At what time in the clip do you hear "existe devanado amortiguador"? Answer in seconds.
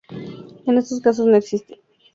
1.37-2.09